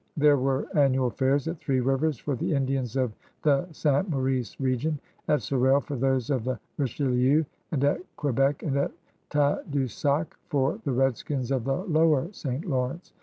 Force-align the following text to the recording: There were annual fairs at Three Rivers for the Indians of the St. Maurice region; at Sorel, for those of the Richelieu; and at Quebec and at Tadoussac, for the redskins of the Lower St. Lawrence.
There 0.17 0.37
were 0.39 0.65
annual 0.75 1.11
fairs 1.11 1.47
at 1.47 1.59
Three 1.59 1.79
Rivers 1.79 2.17
for 2.17 2.35
the 2.35 2.55
Indians 2.55 2.95
of 2.95 3.13
the 3.43 3.67
St. 3.71 4.09
Maurice 4.09 4.59
region; 4.59 4.99
at 5.27 5.43
Sorel, 5.43 5.79
for 5.79 5.95
those 5.95 6.31
of 6.31 6.43
the 6.43 6.59
Richelieu; 6.79 7.43
and 7.71 7.83
at 7.83 7.99
Quebec 8.17 8.63
and 8.63 8.77
at 8.77 8.91
Tadoussac, 9.29 10.33
for 10.49 10.79
the 10.85 10.91
redskins 10.91 11.51
of 11.51 11.65
the 11.65 11.77
Lower 11.83 12.27
St. 12.31 12.65
Lawrence. 12.65 13.13